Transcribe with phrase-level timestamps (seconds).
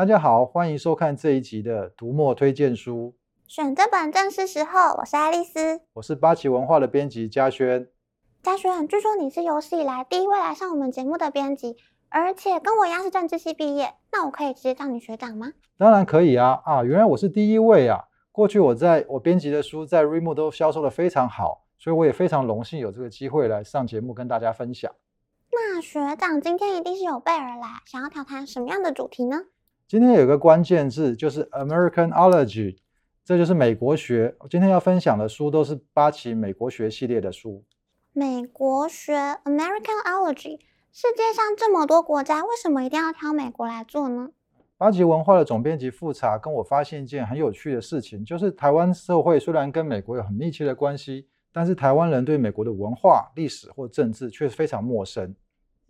[0.00, 3.14] 大家好，欢迎收看这一集的读墨推荐书。
[3.46, 4.94] 选这本正是时候。
[4.96, 7.86] 我是爱丽丝，我是八旗文化的编辑嘉轩。
[8.42, 11.76] 嘉轩，据说你是有史以来第一位来上我们节目的编辑，
[12.08, 15.52] 而且跟我一样是政治系毕业，那我可以直接叫你学长吗？
[15.76, 16.62] 当然可以啊！
[16.64, 18.04] 啊，原来我是第一位啊！
[18.32, 24.90] 过去我在我编辑的书在 Readmoo 都销售的非常好，所以我也非常荣幸有这个机会来上节目跟大家分享。
[25.52, 29.42] 那学长今天一定是有备而来，想要挑谈什么样的主题呢？
[29.90, 32.76] 今天有一个关键字就是 Americanology，
[33.24, 34.36] 这就是美国学。
[34.38, 37.64] 我今天要分享的书都是八旗美国学系列的书。
[38.12, 39.14] 美国学
[39.44, 40.60] Americanology，
[40.92, 44.28] 世界上这么多国家，为什么一定要挑美国来做呢？
[44.78, 55.34] 八旗文化的总编辑复查跟我发现一件很有趣的事情，就是台湾社会虽然跟美国有很密切的关系，但是台湾人对美国的文化、历史或政治却非常陌生。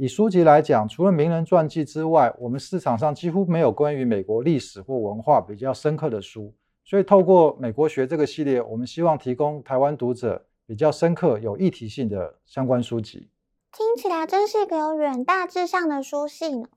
[0.00, 6.54] 以书籍来讲，除了名人传记之外，我们市场上几乎没有关于美国历史或文化比较深刻的书。
[6.84, 13.28] 所以，透过美国学这个系列，我们希望提供台湾读者比较深刻、有议题性的相关书籍。
[13.72, 16.68] 听起来真是一个有远大志向的书系呢。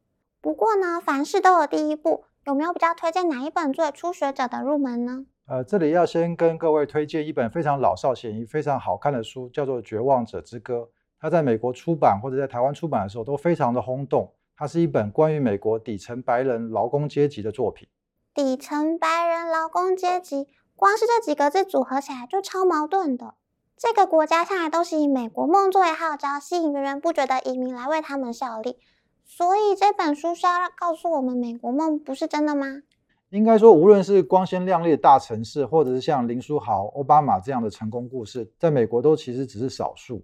[0.42, 5.28] 不过呢，凡事都有第一步，有没有比较推荐哪一本作为初学者的入门呢？
[5.46, 10.78] 呃，这里要先跟各位推荐一本非常老少咸宜、非常好看的书，叫做《绝望者之歌》。
[11.22, 14.34] 它在美国出版或者在台湾出版的时候都非常的轰动。
[14.58, 17.88] 它是一本关于美国底层白人劳工阶级的作品。
[18.34, 23.36] 底层白人劳工阶级，光是这几个字组合起来就超矛盾的。
[23.78, 28.78] 这个国家向来都是以美国梦作为号召，吸引源源不绝的移民来为他们效力。
[29.24, 32.84] 所以这本书是要告诉我们，美国梦不是真的吗？
[33.30, 40.22] 应该说，无论是光鲜亮丽的大城市，或者是像林书豪、奥巴马这样的成功故事，在美国都其实只是少数。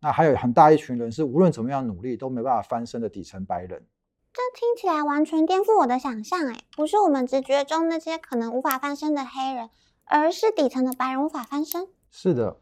[0.00, 3.86] 那还有很大一群人是无论怎么样努力都没办法翻身的底层白人，
[4.32, 9.68] 这听起来完全颠覆我的想象诶，不是我们直觉中那些可能无法翻身的黑人，
[10.06, 11.88] 而是底层的白人无法翻身。
[12.10, 12.56] 是的，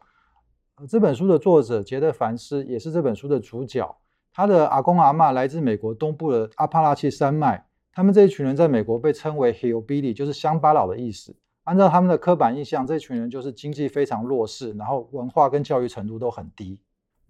[0.89, 3.97] 这本书的作者杰德凡斯也是这本书的主角，
[4.33, 11.35] 他的阿公阿嬷来自美国东部的阿帕拉契山脉，他们这一群人在美国被称为 Hillbilly，就是乡巴佬的意思。
[11.63, 16.79] 按照他们的刻板印象，这一群人就是经济非常弱势，然后文化跟教育程度都很低。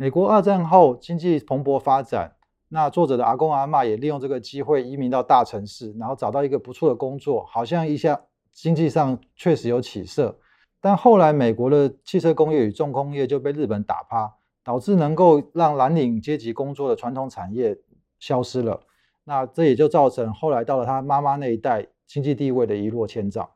[0.01, 2.37] 美国二战后经济蓬勃发展，
[2.69, 8.21] 那作者的阿公阿嬷也利用这个机会移民到大城市，然后找到一个不错的工作，好像一下
[8.53, 10.39] 经济上确实有起色。
[10.79, 17.77] 但后来美国的汽车工业与重工业就被日本打趴，导致能够让蓝领阶级工作的传统产业
[18.19, 18.79] 消失了。
[19.25, 23.49] 那这也就造成后来到了他妈妈那一代经济地位的一落千丈。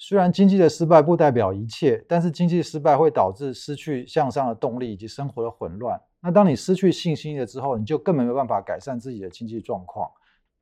[0.00, 6.00] 虽然经济的失败不代表一切，但是经济失败会导致失去向上的动力以及生活的混乱。
[6.20, 10.08] 那当你失去信心了之后，你就根本没有办法改善自己的经济状况。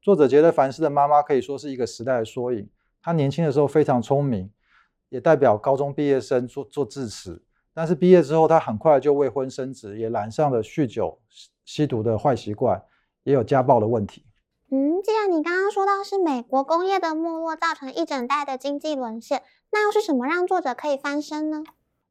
[0.01, 2.67] 作者杰德凡斯的妈妈可以说是一个时代的缩影。
[3.03, 4.51] 她年轻的时候非常聪明，
[5.11, 7.43] 也代表高中毕业生做做致辞。
[7.75, 11.19] 但是毕业之后，她很快就未婚生子，也染上了酗酒、
[11.65, 12.83] 吸毒的坏习惯，
[13.25, 14.25] 也有家暴的问题。
[15.29, 19.43] 你刚刚说到是美国工业的没落造成一整代的经济沦陷，
[19.73, 21.65] 那又是什么让作者可以翻身呢？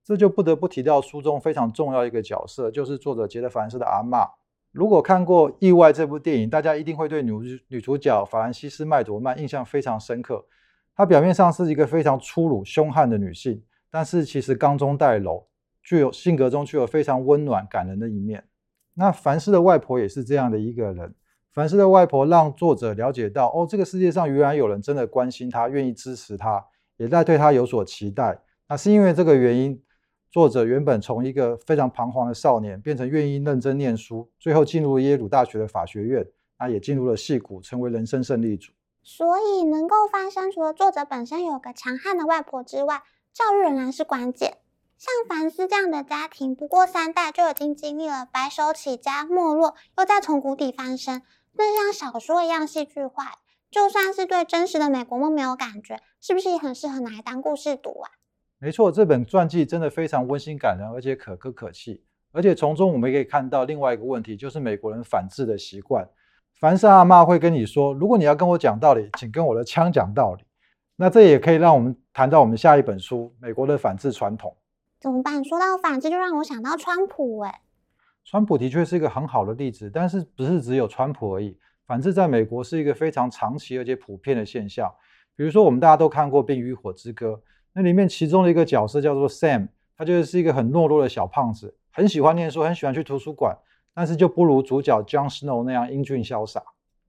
[0.03, 4.29] 这就不得不提到书中非常重要一个角色，就是作者杰德凡斯的阿嬷。
[4.71, 7.31] 如果看过《意外》这部电影，大家一定会对女
[7.69, 10.45] 女主角法兰西斯麦朵曼印象非常深刻。
[10.95, 15.47] 她表面上是一个非常粗鲁凶悍的女性，但是其实刚中带柔，
[15.81, 18.43] 具有性格中具有非常温暖感人的一面。
[18.93, 21.15] 那凡斯的外婆也是这样的一个人。
[21.55, 26.61] 凡斯的外婆让作者了解到，哦，这个世界上原来有人真的关心他，愿意支持他，
[26.97, 28.37] 也在对他有所期待。
[28.67, 29.81] 那是因为这个原因，
[30.29, 36.27] 作者原本从一个非常彷徨的少年，变成愿意认真念书，最后进入耶鲁大学的法学院，
[36.59, 38.73] 那也进入了戏谷，成为人生胜利组。
[39.01, 43.01] 所以能够翻身，除了作者本身有个强悍的外婆之外，
[43.31, 44.57] 教育仍然是关键。
[44.97, 51.21] 像凡斯这样的家庭，不过三代就已经经历了白手起家、没落，又再从谷底翻身。
[51.57, 53.33] 那像小说一样戏剧化，
[53.71, 58.11] 就算是对真实的美国梦没有感觉，是不是也很适合拿来当故事读啊？
[58.59, 62.03] 没错，这本传记真的非常温馨感人，而且可歌可泣。
[62.31, 66.07] 而且从中我们也可以看到另外一个问题，就是美国人反制的习惯。
[66.59, 70.43] 凡是阿嬷会跟你说，如果你要跟我讲道理，请跟我的枪讲道理。
[70.97, 74.51] 那这也可以让我们谈到我们下一本书《美国的反制传统》。
[75.01, 75.43] 怎么办？
[75.43, 77.61] 说到反制，就让我想到川普哎。
[78.25, 81.55] 川普的确是一个很好的例子，但是不是只有川普而已。
[81.85, 84.91] 反制在美国是一个非常长期而且普遍的现象。
[85.35, 87.33] 比如说，我们大家都看过《冰与火之歌》，
[87.73, 93.55] 那里面其中的一个角色叫做 Sam，他就是一个很懦弱的小胖子，很喜欢念书，很喜欢去图书馆，
[93.93, 96.63] 但是就不如主角 John Snow 那样英俊潇洒。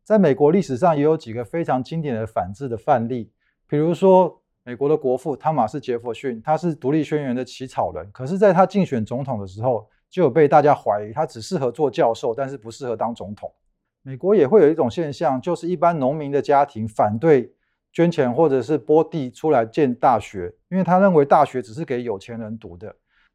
[0.04, 3.32] 在美国历史上也有几个非常经典的反制的范例，
[3.66, 13.52] 比如说美国的国父汤马斯·杰弗逊，他是独立宣言的起草人，可是在他竞选总统的时候，就有被大家怀疑他只适合做教授，但是不适合当总统。
[14.02, 17.52] 美国也会有一种现象，就是一般农民的家庭反对
[17.92, 22.94] 捐钱或者是拨地出来建大学，因为他认为大学只是给有钱人读的。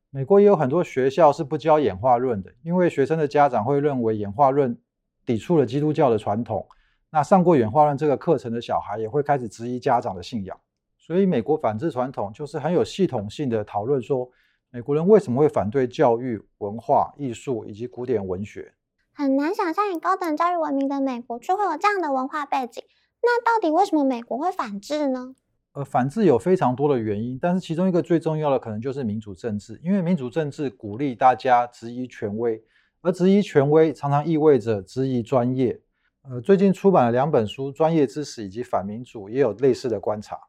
[0.10, 4.78] 美国也有很多学校是不教演化论的，因为学生的家长会认为演化论
[5.26, 6.66] 抵触了基督教的传统。
[7.10, 10.58] 那上过演化论这个课程的小孩也会开始质疑家长的信仰。
[10.98, 14.30] 所以，美国反制传统就是很有系统性的讨论说，
[14.74, 18.74] 美国人为什么会反对教育、文化、艺术以及古典文学。
[19.12, 22.82] 很难想象以高等教育闻名的美国却会有这样的文化背景。
[23.22, 25.36] 那到底为什么美国会反制呢？
[25.74, 32.64] 呃，反制有非常多的原因，但是其中一个最重要的可能就是民主政治，因为民主政治鼓励大家质疑权威，
[33.02, 35.82] 而质疑权威常常意味着质疑专业。
[36.22, 40.40] 呃，最近出版了两本书，《专业知识》以及《反民主》，也有类似的观察。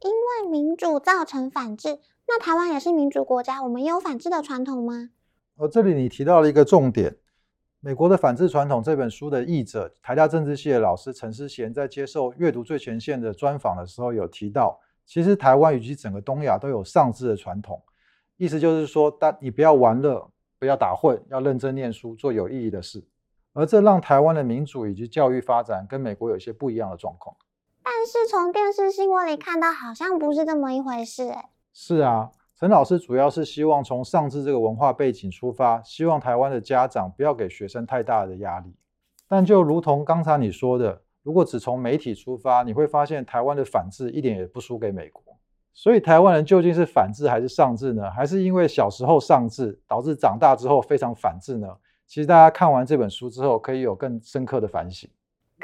[0.00, 1.98] 因为民主造成反制，
[2.28, 5.10] 那台湾也是民主国家，我们也有反制的传统吗？
[5.56, 7.16] 哦，这里你提到了一个重点。
[7.80, 17.80] 美国的反制传统这本书的译者，台大政治系的老师陈思贤在接受阅读最前线的专访的时候，有提到，其实台湾以及整个东亚都有上智的传统，
[18.36, 20.28] 意思就是说，但你不要玩乐，
[20.58, 23.06] 不要打混，要认真念书，做有意义的事。
[23.52, 27.34] 而这让台湾的民主以及教育发展跟美国有些不一样的状况。
[27.88, 31.50] 但是从电视新闻里看到，好像不是这么一回事，哎。
[31.72, 32.32] 是啊。
[32.58, 38.74] 陈老师主要是希望从上制这个文化背景出发，希望台湾的家长不要给学生太大的压力。
[39.28, 45.22] 但就如同刚才你说的，如果只从媒体出发，你会发现台湾的反制一点也不输给美国。
[45.72, 48.10] 所以台湾人究竟是反制还是上智呢？
[48.10, 51.68] 还是因为小时候上智导致长大之后非常反制呢？
[52.06, 55.08] 其实大家看完这本书之后，可以有更深刻的反省。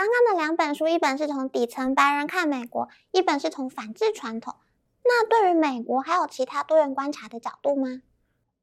[0.02, 4.56] 刚刚的两本书，一本是从底层白人看美国，一本是从反制传统。
[5.04, 8.02] 那对于美国还有其他多元观察的角度吗？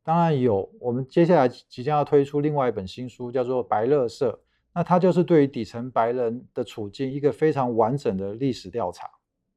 [0.03, 0.69] 当然有。
[0.81, 4.31] 我们接下来即将要推出另外一本新书，叫做《白乐社》。
[4.73, 9.09] 那它就是对于底层白人的处境一个非常完整的历史调查。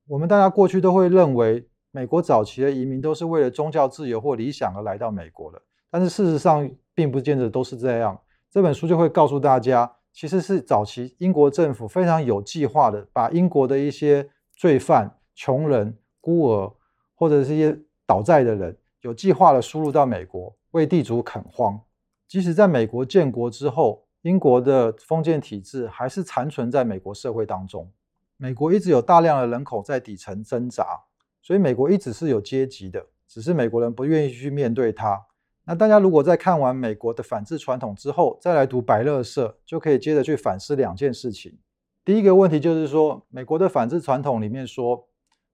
[0.07, 8.21] 我们大家过去都会认为，美国早期的移民都是为了宗教自由或理想而来到美国的，但是事实上并不见得都是这样。
[8.49, 15.99] 这本书就会告诉大家，其实是早期英国政府非常有计划的，把英国的一些罪犯、穷人。
[16.25, 16.73] 孤儿
[17.17, 17.77] 或者是一些
[18.07, 21.81] 倒债的人，有计划的输入到美国，为地主垦荒。
[22.29, 27.91] 即使在美国建国之后，英国的封建体制还是残存在美国社会当中。
[28.37, 31.03] 美国一直有大量的人口在底层挣扎，
[31.43, 35.21] 所以美国一直是有阶级的，只是美国人不愿意去面对它。
[35.65, 41.57] 那大家如果在看完美国的反制传统之后，再来读《白垃圾》，就可以接着去反思两件事情。
[42.05, 45.07] 第一个问题就是说，美国的反制传统里面说，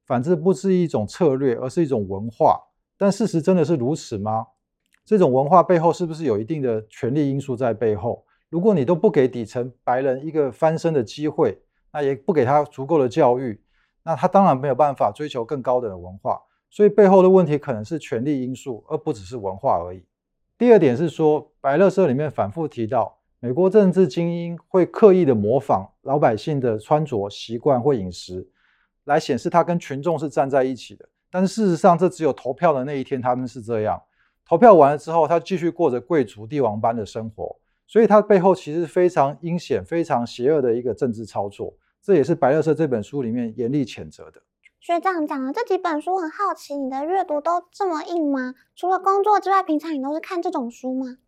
[0.07, 2.59] 反制不是一种策略，而是一种文化。
[2.97, 4.47] 但事实真的是如此吗？
[5.05, 8.25] 这种文化背后是不是有一定的权力因素在背后？
[8.49, 11.61] 如果你都不给底层白人一个翻身的机会，
[11.93, 13.63] 那也不给他足够的教育，
[14.03, 16.41] 那他当然没有办法追求更高的文化。
[16.71, 20.03] 所以背后的问题可能是权力因素，而不只是文化而已。
[20.57, 28.49] 第二点是说，《白垃圾》里面反复提到，美国政治精英会刻意的模仿老百姓的穿着习惯或饮食。
[29.05, 33.99] 来显示他跟群众是站在一起的，但是事实上，这只有投票的那一天他们是这样。
[34.47, 41.75] 投票完了之后，他继续过着贵族帝王般的生活，所以他背后其实非常阴险、非常邪恶的一个政治操作。
[42.03, 44.43] 这也是《白垃圾》这本书里面严厉谴责的。
[44.81, 48.55] 学长讲了这几本书，很好奇，你的阅读都这么硬吗？
[48.77, 51.19] 除了工作之外，平常你都是看这种书吗？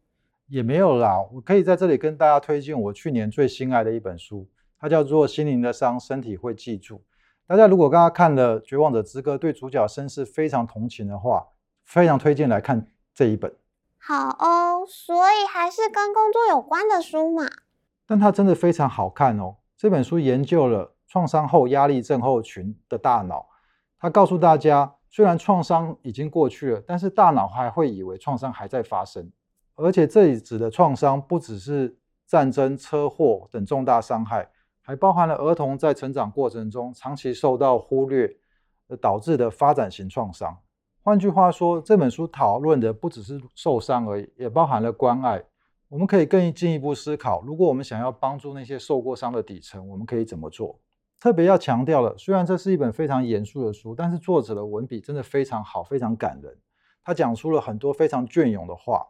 [0.46, 6.96] 也没有啦，我可以在这里跟大家推荐我去年最心爱的一本书，它叫做《心灵的伤，身体会记住》。
[7.46, 11.48] 大家如果刚刚看了《绝望者之歌》，对主角身世非常同情的话，
[11.84, 13.52] 非常推荐来看这一本。
[13.98, 17.46] 好哦，所以还是跟工作有关的书嘛。
[18.06, 19.56] 但它真的非常好看哦。
[19.76, 23.44] 这本书研究了创伤后压力症候群的大脑，
[23.98, 29.28] 它告诉大家，虽然创伤已经过去了，但是大脑还会以为创伤还在发生，
[29.74, 34.48] 而且这里指的创伤不只是战争、车祸等重大伤害。
[34.82, 38.36] 还包含了儿童在成长过程中长期受到忽略
[38.88, 40.56] 而导致的发展型创伤。
[41.02, 45.42] 换句话说，这本书讨论的不只是受伤而已，也包含了关爱。
[45.88, 50.78] 我们可以更进一步思考，如果我们想要帮助那些受过伤的底层，我们可以怎么做？
[51.20, 56.56] 特别要强调了，虽然这是一本非常严肃的书，但是作者的文笔真的非常好，非常感人。
[57.04, 59.06] 他讲出了很多非常隽永的话，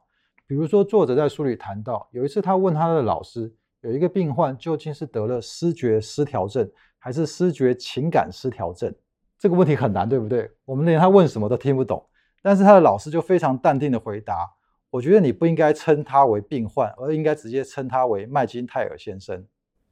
[0.47, 3.55] 比如说作者在书里谈到，有一次他问他的老师。
[3.83, 8.95] 有一个病患究竟是得了失觉失调症，还是失觉情感失调症？
[9.38, 10.50] 这个问题很难，对不对？
[10.67, 12.07] 我们连他问什么都听不懂。
[12.43, 14.47] 但是他的老师就非常淡定的回答
[14.90, 19.47] ：“我觉得你不应该称他为病患，而应该直接称他为麦金泰尔先生。”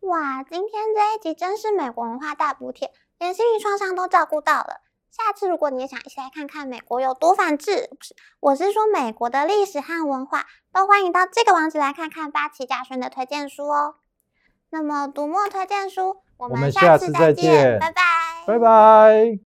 [0.08, 4.80] 哇，今天这一集真是美国文化大补贴，连心理创伤都照顾到了。
[5.10, 13.96] 下次如果你也想一起来看看美国有多反智，不是，我是说美国的历史和文化，都欢迎到这个网址来看看八旗家轩的推荐书哦。
[14.70, 18.02] 那么读墨推荐书，我们下次再见，我们下次再见，拜拜，
[18.46, 19.47] 拜拜。